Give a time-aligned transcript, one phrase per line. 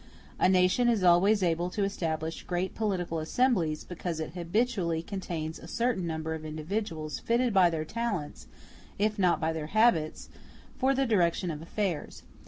[0.39, 5.67] A nation is always able to establish great political assemblies, because it habitually contains a
[5.67, 8.47] certain number of individuals fitted by their talents,
[8.97, 10.29] if not by their habits,
[10.75, 12.23] for the direction of affairs.